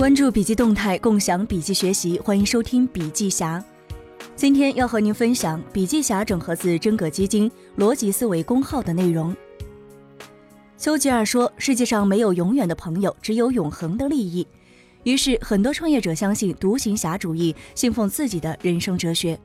[0.00, 3.62] 关注笔记动态，共享笔记学习，欢迎收听笔记侠。
[4.34, 9.36] 今天要和您分享笔记侠整合自真格基金逻辑思维公号的内容。
[10.78, 14.48] 丘吉尔说：“世界上没有永远的朋友，只有永恒的利益。”
[15.04, 19.38] 于是，很多创业者相信独行侠主义，信奉自己的人生哲学。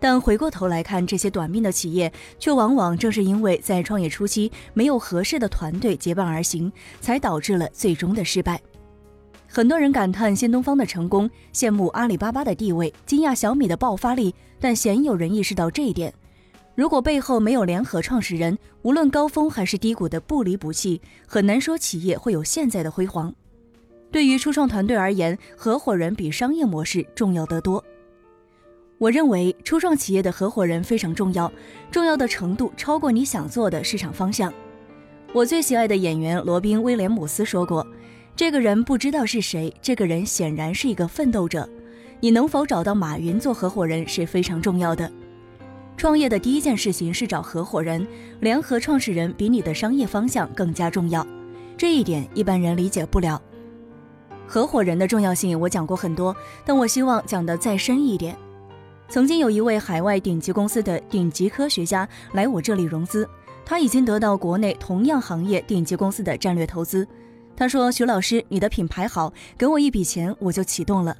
[0.00, 8.60] 但回过头来看，这些短命的企业，却往往正是因为在创业初期没有合适的团队结伴而行，才导致了最终的失败。
[9.54, 16.12] 很多人感叹新东方的成功，羡慕阿里巴巴的地位，惊讶小米的爆发力，但鲜有人意识到这一点：
[16.74, 23.32] 如果背后没有联合创始人，无论高峰还是低谷的不离不弃，很难说企业会有现在的辉煌。
[24.10, 27.84] 对于初创团队而言，合伙人比商业模式重要得多。
[28.98, 31.52] 我认为初创企业的合伙人非常重要，
[31.92, 34.52] 重要的程度超过你想做的市场方向。
[35.32, 37.86] 我最喜爱的演员罗宾·威廉姆斯说过
[38.36, 41.68] ：“这个人不知道是谁，这个人显然是一个奋斗者。
[42.18, 45.10] 你能否找到马云做合伙人是非常重要的。
[45.96, 48.04] 创业的第一件事情是找合伙人，
[48.40, 51.24] 联合创始人比你的商业方向更加重要。
[51.76, 53.40] 这一点一般人理解不了。
[54.48, 58.36] 合伙人的重要性我讲过很多，但我希望讲得再深一点。”
[59.08, 63.28] 曾经有一位海外顶级公司的顶级科学家来我这里融资，
[63.64, 67.06] 他已经得到国内同样行业顶级公司的战略投资。
[67.56, 71.16] 他说：“徐老师，你的品牌好，给我一笔钱，我就启动了。”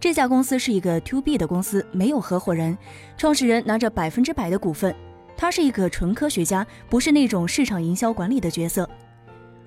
[0.00, 2.76] 这家公司是一个 to B 的公司，没有合伙人，
[3.16, 4.94] 创始人拿着百分之百的股份。
[5.36, 8.88] 他是一个纯科学家，不是那种市场营销管理的角色。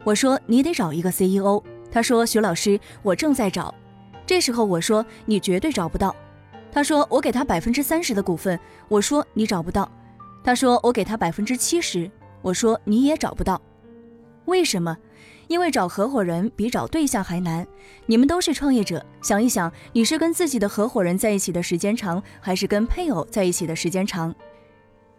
[0.04, 3.74] 我说：“你得找一个 CEO。”他说：“徐老师，我正在找。”
[4.28, 6.14] 这时候我说：“你绝对找不到。”
[6.72, 8.60] 他说：“我给他百分之三十的股份。”
[8.90, 9.90] 我说：“你找不到。”
[10.44, 12.12] 他说：“我给他百分之七十。”
[12.44, 13.62] 我说：“你也找不到。”
[14.46, 14.96] 为什么？
[15.48, 17.66] 因为找合伙人比找对象还难。
[18.06, 24.34] 你们都是创业者，想一想，你是跟自己的合伙人在一起的时间长，还是跟配偶在一起的时间长？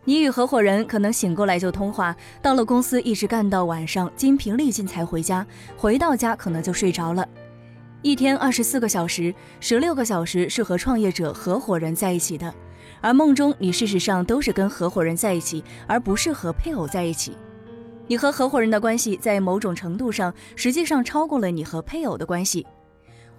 [0.04, 5.44] 你与合伙人可能醒过来就通话，到了公司一直干到晚上，精疲力尽才回家，
[5.76, 7.28] 回到家可能就睡着了。
[8.02, 12.54] 一天二十四个小时，十六个小时是和创业者合伙人在一起的，
[13.00, 17.36] 而梦中你事实上都是跟合伙人在一起，而不是和配偶在一起。
[18.06, 22.66] 你和合伙人的关系在某种程度上，实际上超过了你和配偶的关系。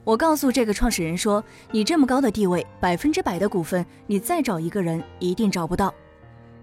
[0.03, 5.93] 我告诉这个创始人说：“你这么高的地位，百分之百的股份，你再找一个人一定找不到，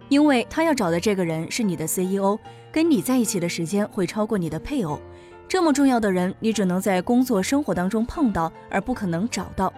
[0.09, 2.39] 因为他要找的这个人是你的 CEO，
[2.73, 4.99] 跟你在一起的时间会超过你的配偶。”
[5.47, 9.73] 这么重要的人，你只能在工作生活当中碰到，而不可能找到。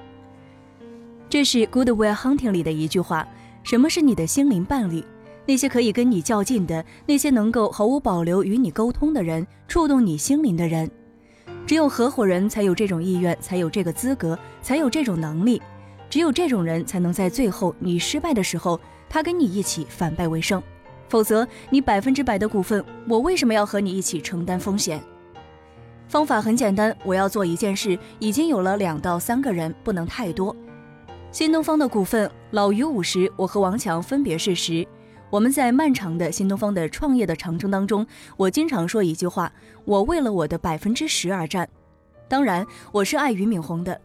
[1.29, 3.27] 这是《Good Will Hunting》里的一句话：
[3.65, 5.05] 什么是你的心灵伴侣？
[5.47, 10.91] 那些可以跟你较劲的，那些能够毫无保留与你沟通的人，触动你心灵的人。
[11.67, 15.63] 只有合伙人才有这种意愿，才有这个资格，才有这种能力。
[16.11, 20.63] 只有这种人才能在最后你失败的时候，他跟你一起反败为胜。
[21.09, 25.01] 否则，你百分之百的股份，我为什么要和你一起承担风险？
[26.09, 30.55] 方法很简单，我要做一件事，已经有了两到三个人，不能太多。
[31.33, 34.87] 新东方的股份，老于五十，我和王强分别是十。
[35.29, 38.07] 我们在漫长的新东方的创业的长征当中，
[38.37, 39.53] 我经常说一句话：
[39.85, 41.69] 我为了我的百分之十而战。
[42.29, 44.01] 当然，我是爱俞敏洪的。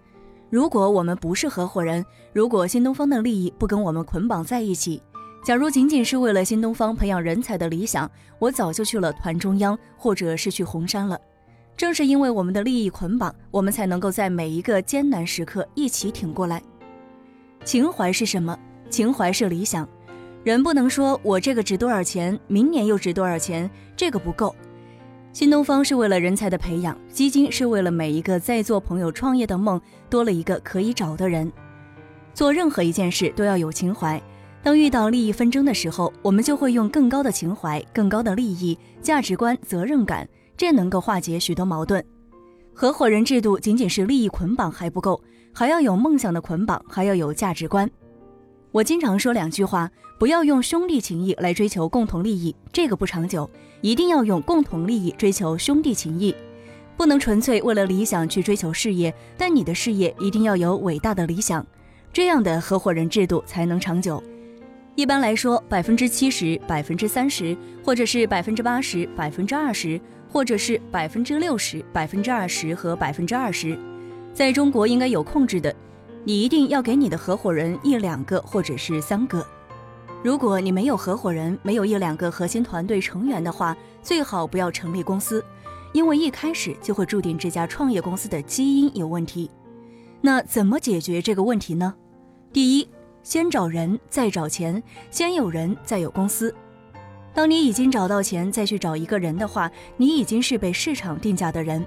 [0.50, 5.02] 如果我们不是合伙人，如果新东方的利益不跟我们捆绑在一起，
[5.46, 8.10] 假如仅仅是为了新东方培养人才的理想，
[8.40, 11.20] 我早就去了团中央，或者是去红杉了。
[11.78, 16.62] 正是因为我们的利益捆绑，我们才能够在每一个艰难时刻一起挺过来。
[17.64, 18.58] 情怀是什么？
[18.90, 19.88] 情怀是理想。
[20.44, 24.56] 人不能说我这个值多少钱，明年又值多少钱，这个不够。
[25.34, 29.80] 新东方是为了人才的培养，基金是为了每一个在做朋友创业的梦
[30.10, 31.52] 多了一个可以找的人。
[32.34, 34.22] 做任何一件事都要有情怀。
[34.64, 40.28] 当遇到利益纷争的时候，我们就会用更高的情怀、更高的利益、价值观、责任感。
[40.58, 42.04] 这能够化解许多矛盾。
[42.74, 45.22] 合伙人制度仅仅是利益捆绑还不够，
[45.54, 47.90] 还要有梦想的捆绑，还要有价值观。
[48.72, 53.50] 我经常说两句话：不要用兄弟情谊来追求共同利益，这个不长久；
[53.82, 56.34] 一定要用共同利益追求兄弟情谊。
[56.96, 61.66] 不能纯粹为了理想去追求事业，但你的事业一定要有伟大的理想，
[62.14, 64.24] 这样的合伙人制度才能长久。
[64.96, 70.00] 一般来说，百分之七十、百分之三十，或者是百分之八十、百分之二十。
[70.34, 73.78] 或者是百分之六十、百分之二十和百分之二十，
[74.34, 75.76] 在中国应该有控制的。
[76.24, 79.46] 你一定要给你的合伙人一两个或者是三个。
[80.24, 85.44] 如果你没有合伙人，没有一两个核心团队成员的话，最好不要成立公司，
[85.94, 89.50] 因为一开始就会注定这家创业公司的基因有问题。
[90.22, 91.96] 那怎么解决这个问题呢？
[92.54, 92.88] 第一，
[93.24, 94.80] 先找人，再找钱；
[95.10, 96.54] 先有人，再有公司。
[97.34, 101.84] 当你已经找到钱，再去找一个人的话，你已经是被市场定价的人。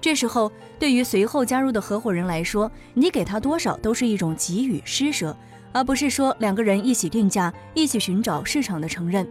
[0.00, 5.36] 这时候，对于随后加入的合伙人来说，你给他多少都是一种给予施舍，
[5.72, 9.28] 而不是说两个人一起定价，一起寻找市场的承认。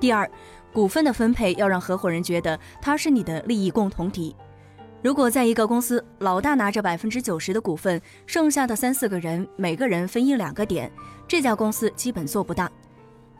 [0.00, 0.28] 第二，
[0.72, 4.34] 股份的分配要让合伙人觉得他是你的利益共同体。
[5.02, 10.90] 如果在一个公司，老大拿着百分之九十的股份，剩下的三四个人每个人分一两个点，
[11.28, 12.70] 这家公司基本做不大。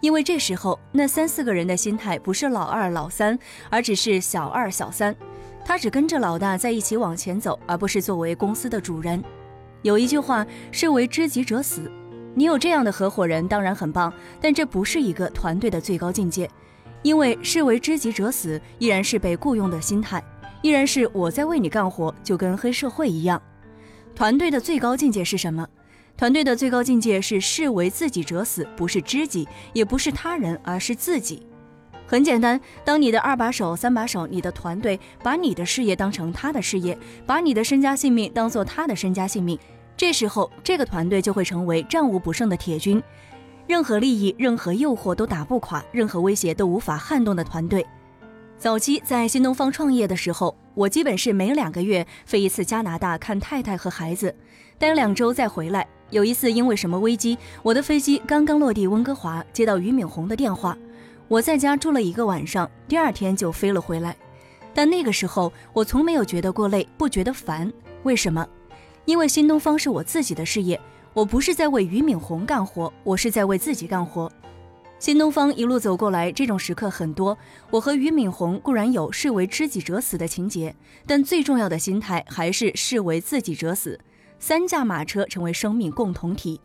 [0.01, 3.39] 因为这时候那三四个人的心态不是老二、老三，
[3.71, 5.15] 而只是小二、小三。
[5.65, 9.23] 他只跟着老大在一起往前走，而不是作为公司的主人。
[9.83, 11.91] 有一句话，是为知己者死。
[12.35, 16.49] 你有这样的合伙人当然很棒，但这不是一个团队的最高境界。
[17.03, 20.23] 因为是为知己者死，依然是被雇佣的心态，
[20.63, 23.43] 依然是我在为你干活，就跟黑社会一样。
[24.15, 25.67] 团队的最高境界是什么？
[26.17, 31.45] 团队的最高境界是视为自己者死，不是知己，也不是他人，而是自己。
[32.07, 39.59] 很简单，当你的二把手、三把手，你的团队把你的事业当成他的事业，把你的身家性命当做他的身家性命，
[39.97, 43.03] 这时候这个团队就会成为战无不胜的铁军，
[43.67, 47.87] 任何利益、任何诱惑都打不垮，任何威胁都无法撼动的团队。
[48.59, 54.35] 早期在新东方创业的时候，我基本是每两个月飞一次加拿大看太太和孩子，
[54.79, 55.87] 待两周再回来。
[56.11, 60.77] 有一次因为什么危机，我的飞机刚刚落地温哥华，接到俞敏洪的电话。
[61.33, 64.15] 我在家住了一个晚上，第二天就飞了回来。
[64.75, 67.73] 但那个时候，我从没有觉得过累，不觉得烦。
[68.03, 68.47] 为什么？
[69.07, 70.79] 因为新东方是我自己的事业，
[71.15, 74.31] 我不是在为俞敏洪干活，我是在为自己干活。
[74.99, 77.39] 新东方一路走过来，这种时刻很多。
[77.71, 80.77] 我和俞敏洪固然有视为知己者死的情节，
[81.07, 83.99] 但最重要的心态还是视为自己者死。
[84.39, 86.61] 三驾马车成为生命共同体。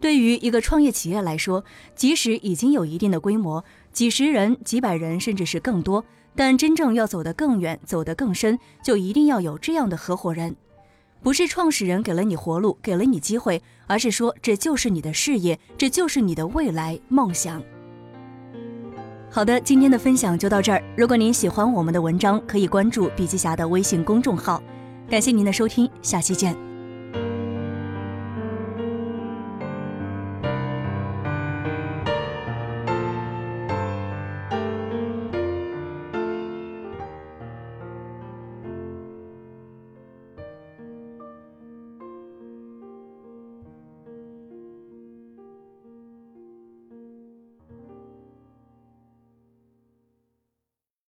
[0.00, 1.62] 对于一个创业企业来说，
[1.94, 3.62] 即使已经有一定的规模，
[3.92, 6.04] 几十人、几百人，甚至是更多，
[6.34, 10.56] 但真正要走得更远、走得更深，就一定要有这样的合伙人。
[11.22, 17.62] 不是创始人给了你活路、给了你机会，而是说这就是你的事业，这就是你的未来梦想。
[19.28, 20.82] 好的，今天的分享就到这儿。
[20.96, 24.62] 如果您喜欢我们的文章，可以关注笔记侠的微信公众号。
[25.10, 26.69] 感谢您的收听，下期见。